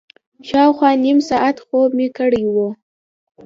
[0.47, 2.55] شاوخوا نیم ساعت خوب مې کړی و.